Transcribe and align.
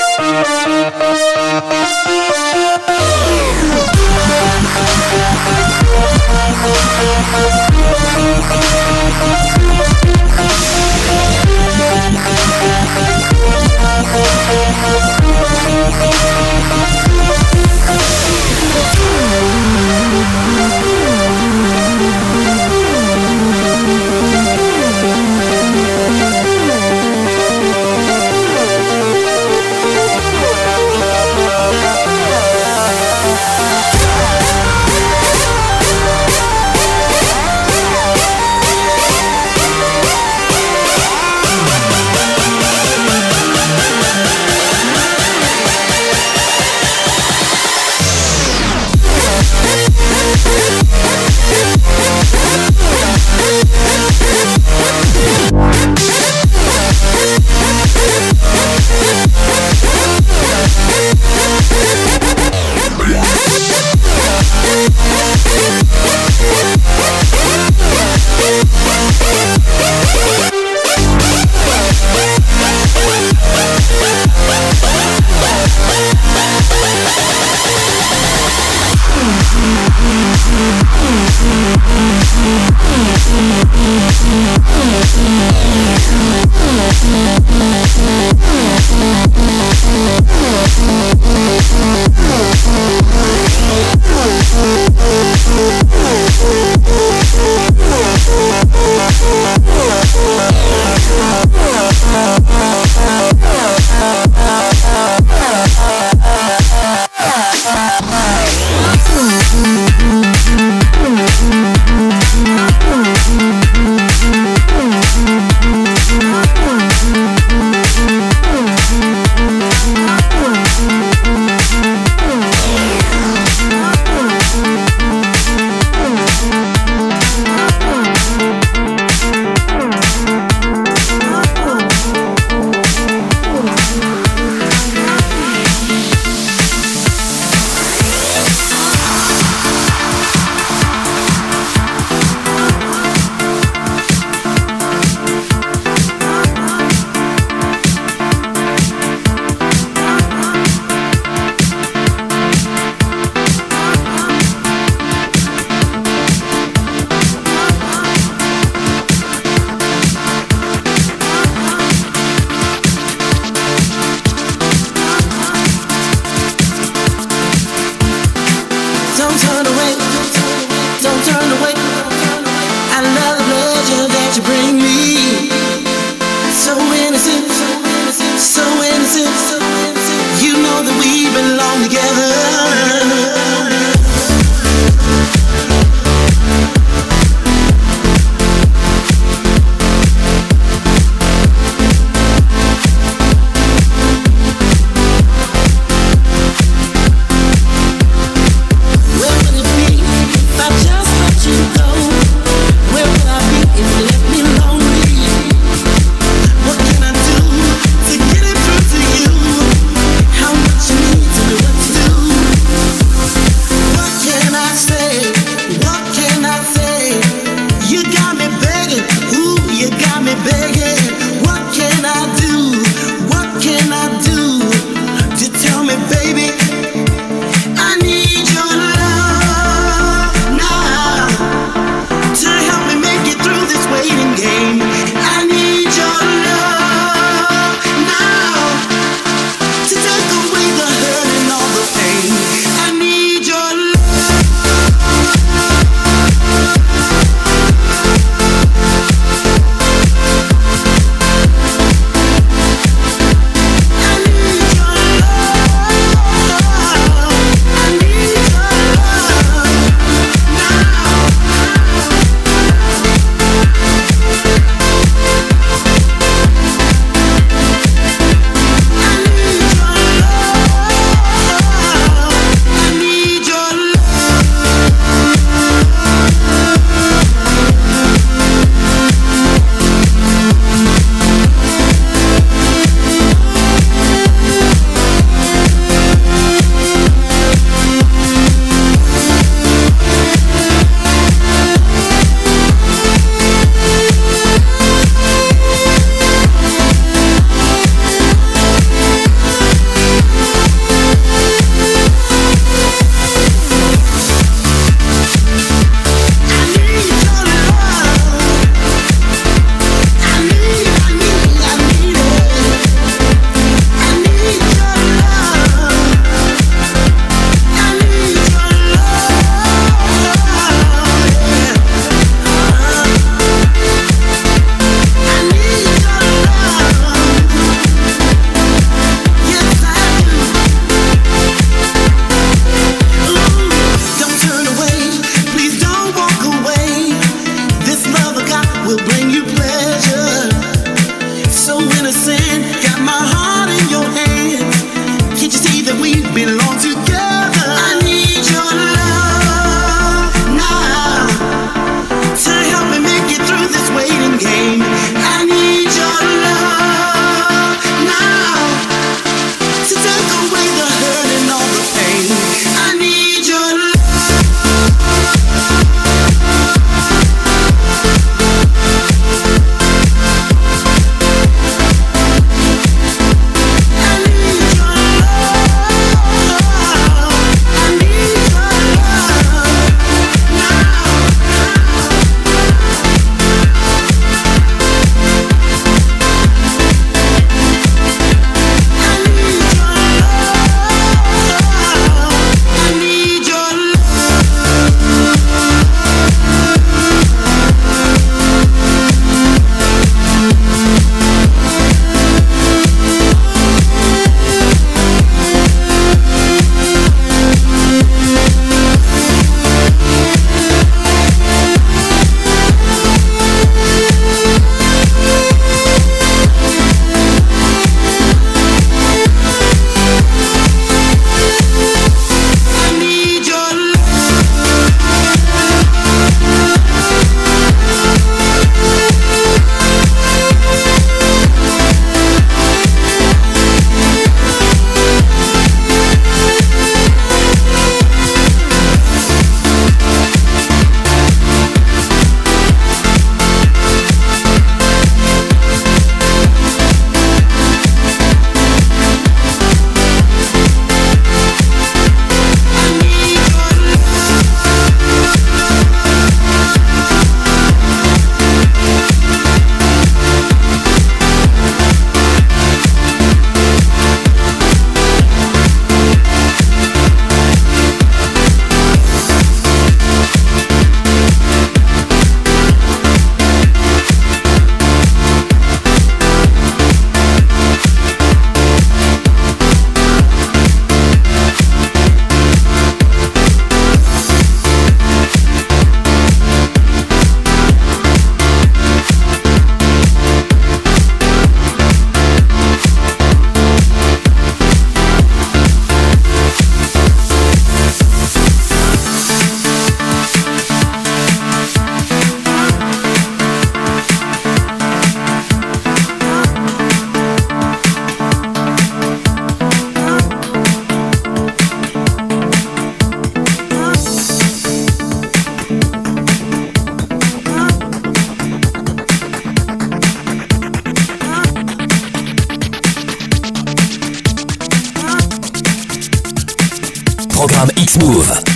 Thank 0.00 0.22
you. 2.22 2.27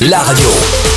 La 0.01 0.19
radio. 0.25 0.92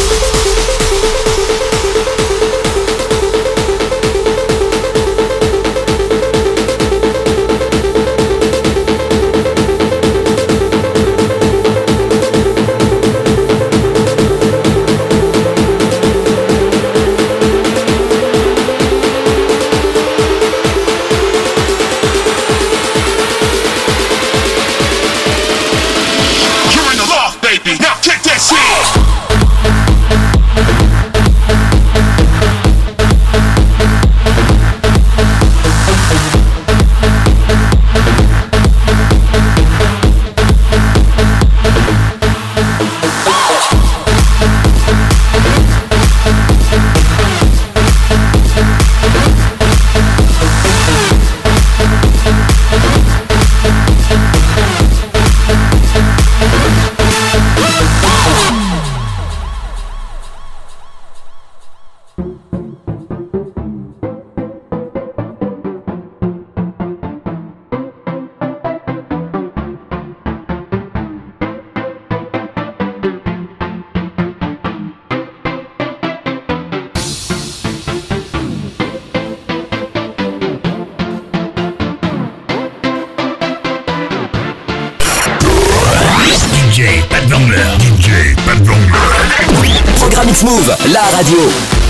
La 90.92 91.02
radio. 91.12 91.85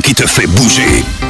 Qui 0.00 0.14
te 0.14 0.26
fait 0.26 0.46
bouger. 0.46 1.21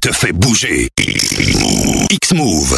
Te 0.00 0.12
fait 0.12 0.32
bouger. 0.32 0.88
X-Move. 2.10 2.76